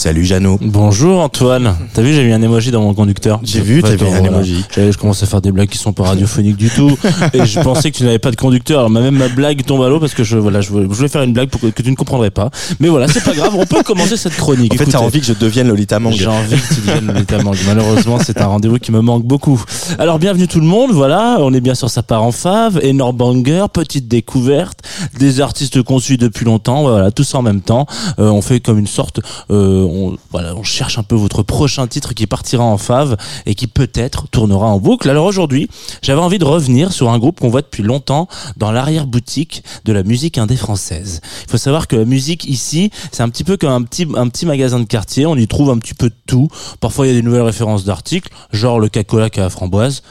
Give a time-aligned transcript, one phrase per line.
[0.00, 0.58] Salut Jeannot.
[0.62, 1.76] Bonjour Antoine.
[1.92, 3.38] T'as vu, j'ai mis un emoji dans mon conducteur.
[3.44, 4.64] J'ai vu, t'as mis un emoji.
[4.74, 6.96] Je commence à faire des blagues qui sont pas radiophoniques du tout.
[7.34, 8.78] et je pensais que tu n'avais pas de conducteur.
[8.78, 11.34] Alors même ma blague tombe à l'eau parce que je, voilà, je voulais faire une
[11.34, 12.48] blague pour que, tu ne comprendrais pas.
[12.80, 13.54] Mais voilà, c'est pas grave.
[13.54, 14.72] On peut commencer cette chronique.
[14.72, 16.14] En fait, t'as envie que je devienne Lolita Mang.
[16.14, 17.56] J'ai envie que tu deviennes Lolita Mang.
[17.66, 19.62] Malheureusement, c'est un rendez-vous qui me manque beaucoup.
[19.98, 20.92] Alors, bienvenue tout le monde.
[20.92, 22.80] Voilà, on est bien sur sa part en fave.
[22.82, 24.78] Énorme banger, petite découverte,
[25.18, 26.84] des artistes qu'on suit depuis longtemps.
[26.84, 27.84] Voilà, tout ça en même temps.
[28.18, 31.86] Euh, on fait comme une sorte, euh, on, voilà, on cherche un peu votre prochain
[31.86, 35.10] titre qui partira en fave et qui peut-être tournera en boucle.
[35.10, 35.68] Alors aujourd'hui,
[36.02, 40.02] j'avais envie de revenir sur un groupe qu'on voit depuis longtemps dans l'arrière-boutique de la
[40.02, 41.20] musique indé française.
[41.44, 44.28] Il faut savoir que la musique ici, c'est un petit peu comme un petit, un
[44.28, 45.26] petit magasin de quartier.
[45.26, 46.48] On y trouve un petit peu de tout.
[46.80, 50.02] Parfois, il y a des nouvelles références d'articles, genre le cacola qui a framboise.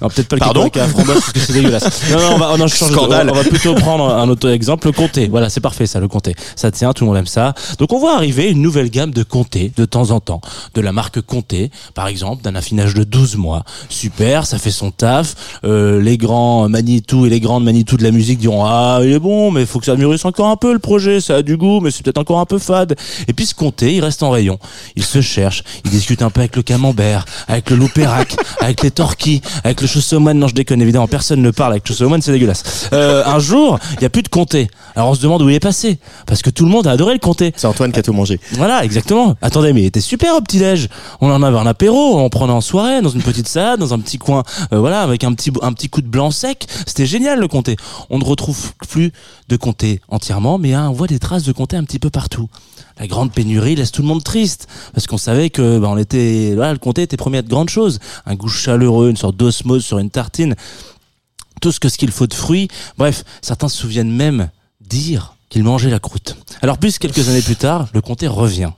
[0.00, 2.02] Peut-être pas le Pardon à framboise parce que c'est dégueulasse.
[2.10, 3.30] Non, non, on va, on Scandale.
[3.30, 5.28] on va plutôt prendre un autre exemple, le comté.
[5.28, 6.34] Voilà, c'est parfait ça, le comté.
[6.54, 7.54] Ça tient, tout le monde aime ça.
[7.78, 10.40] Donc on voit arriver une nouvelle gamme de comté de temps en temps.
[10.74, 13.64] De la marque comté, par exemple, d'un affinage de 12 mois.
[13.88, 15.34] Super, ça fait son taf.
[15.64, 19.18] Euh, les grands Manitou et les grandes Manitou de la musique diront ah il est
[19.18, 21.20] bon, mais il faut que ça mûrisse encore un peu le projet.
[21.20, 22.96] Ça a du goût, mais c'est peut-être encore un peu fade.
[23.28, 24.58] Et puis ce comté, il reste en rayon.
[24.94, 28.90] Il se cherche, il discute un peu avec le camembert, avec le loupérac, avec les
[28.90, 32.88] torquis, avec le le non je déconne évidemment, personne ne parle avec Chaussauman, c'est dégueulasse.
[32.92, 34.68] Euh, un jour, il y a plus de comté.
[34.94, 37.14] Alors on se demande où il est passé, parce que tout le monde a adoré
[37.14, 37.52] le comté.
[37.56, 38.40] C'est Antoine qui a tout mangé.
[38.52, 39.34] Voilà, exactement.
[39.42, 40.88] Attendez, mais il était super au petit déj.
[41.20, 43.98] On en avait un apéro, on prenait en soirée, dans une petite salade, dans un
[43.98, 46.66] petit coin, euh, voilà, avec un petit un petit coup de blanc sec.
[46.86, 47.76] C'était génial le comté.
[48.10, 49.12] On ne retrouve plus
[49.48, 52.48] de comté entièrement, mais hein, on voit des traces de comté un petit peu partout
[52.98, 56.52] la grande pénurie laisse tout le monde triste parce qu'on savait que bah, on était
[56.54, 59.84] voilà, le comté était promis à de grandes choses, un goût chaleureux, une sorte d'osmose
[59.84, 60.54] sur une tartine,
[61.60, 62.68] tout ce que ce qu'il faut de fruits.
[62.98, 66.36] Bref, certains se souviennent même dire qu'il mangeait la croûte.
[66.62, 68.70] Alors plus quelques années plus tard, le comté revient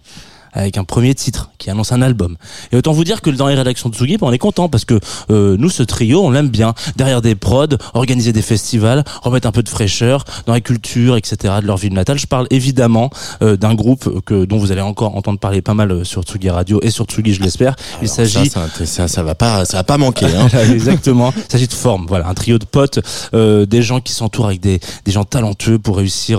[0.52, 2.36] avec un premier titre qui annonce un album.
[2.72, 4.98] Et autant vous dire que dans les rédactions de Tsugi, on est content parce que
[5.30, 6.74] euh, nous, ce trio, on l'aime bien.
[6.96, 11.54] Derrière des prods, organiser des festivals, remettre un peu de fraîcheur dans la culture, etc.
[11.60, 12.18] de leur ville natale.
[12.18, 13.10] Je parle évidemment
[13.42, 16.50] euh, d'un groupe que dont vous allez encore entendre parler pas mal euh, sur Tsugi
[16.50, 17.76] Radio et sur Tsugi, je l'espère.
[18.02, 20.26] Il s'agit ça, ça, ça, va pas, ça va pas manquer.
[20.26, 20.48] Hein.
[20.72, 21.32] Exactement.
[21.36, 22.06] Il s'agit de forme.
[22.08, 23.00] Voilà, un trio de potes,
[23.34, 26.38] euh, des gens qui s'entourent avec des, des gens talentueux pour réussir,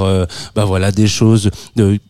[0.55, 1.49] bah voilà, des choses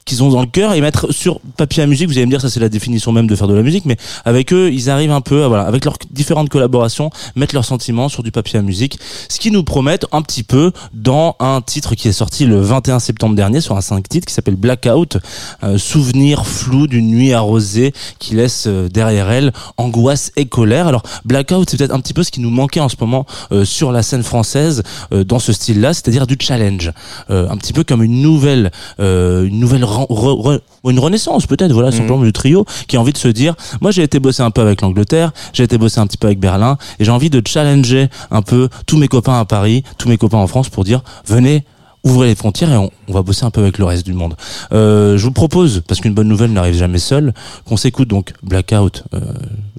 [0.09, 2.07] qu'ils ont dans le cœur et mettre sur papier à musique.
[2.07, 3.95] Vous allez me dire, ça c'est la définition même de faire de la musique, mais
[4.25, 8.23] avec eux, ils arrivent un peu, voilà, avec leurs différentes collaborations, mettre leurs sentiments sur
[8.23, 8.99] du papier à musique,
[9.29, 12.99] ce qui nous promet un petit peu dans un titre qui est sorti le 21
[12.99, 15.17] septembre dernier sur un 5 titres qui s'appelle Blackout,
[15.63, 20.87] euh, souvenir flou d'une nuit arrosée qui laisse euh, derrière elle angoisse et colère.
[20.87, 23.63] Alors Blackout, c'est peut-être un petit peu ce qui nous manquait en ce moment euh,
[23.63, 24.81] sur la scène française
[25.11, 26.91] dans ce style-là, c'est-à-dire du challenge,
[27.29, 32.65] un petit peu comme une nouvelle, une nouvelle une renaissance peut-être, voilà simplement du trio
[32.87, 35.63] qui a envie de se dire moi j'ai été bosser un peu avec l'Angleterre j'ai
[35.63, 38.97] été bosser un petit peu avec Berlin et j'ai envie de challenger un peu tous
[38.97, 41.65] mes copains à Paris tous mes copains en France pour dire venez
[42.03, 44.35] ouvrez les frontières et on, va bosser un peu avec le reste du monde.
[44.71, 47.33] Euh, je vous propose, parce qu'une bonne nouvelle n'arrive jamais seule,
[47.65, 49.03] qu'on s'écoute donc Blackout.
[49.13, 49.19] Euh,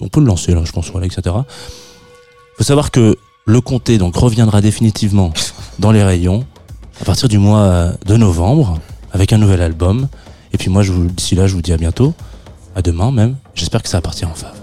[0.00, 1.34] on peut le lancer là, je pense, voilà, etc.
[2.58, 3.16] Faut savoir que
[3.46, 5.32] le comté donc reviendra définitivement
[5.78, 6.44] dans les rayons
[7.00, 8.78] à partir du mois de novembre
[9.12, 10.08] avec un nouvel album.
[10.52, 12.14] Et puis moi, d'ici là, je vous dis à bientôt,
[12.74, 13.36] à demain même.
[13.54, 14.60] J'espère que ça va partir en fave.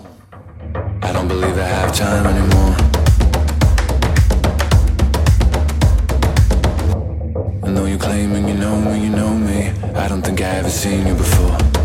[11.17, 11.76] Before.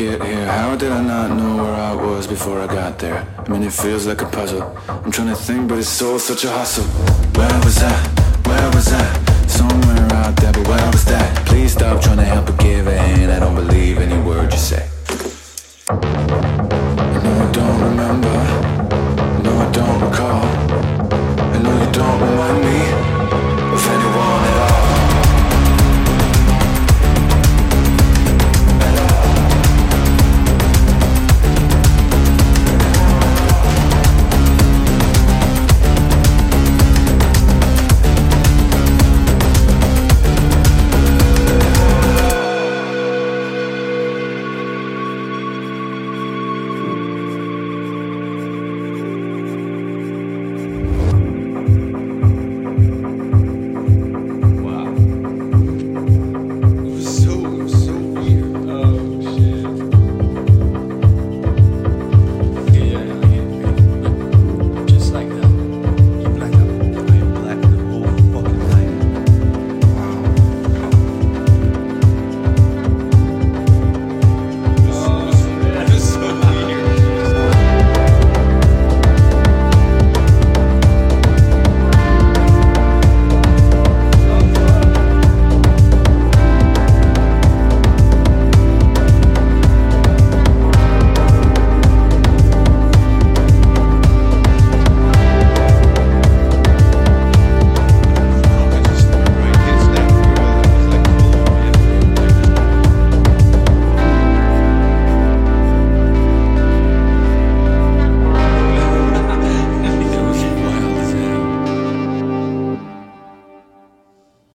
[0.00, 0.46] Get here?
[0.46, 3.26] How did I not know where I was before I got there?
[3.38, 4.62] I mean, it feels like a puzzle.
[4.88, 6.84] I'm trying to think, but it's all such a hustle.
[7.36, 7.99] Where was I?